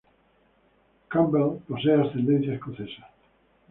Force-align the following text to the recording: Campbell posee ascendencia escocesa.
Campbell 1.11 1.59
posee 1.67 2.01
ascendencia 2.01 2.55
escocesa. 2.55 3.07